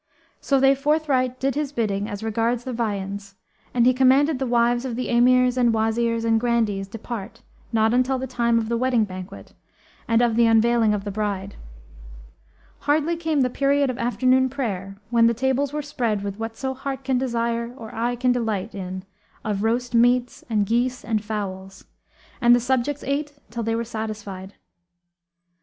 [0.39, 3.35] So they forthright did his bidding as regards the viands,
[3.71, 8.17] and he commanded the wives of the Emirs and Wazirs and Grandees depart not until
[8.17, 9.53] the time of the wedding banquet
[10.07, 11.53] and of the unveiling of the bride.
[12.79, 17.03] Hardly came the period of afternoon prayer when the tables were spread with whatso heart
[17.03, 19.03] can desire or eye can delight in
[19.45, 21.85] of roast meats and geese and fowls;
[22.41, 24.55] and the subjects ate till they were satisfied.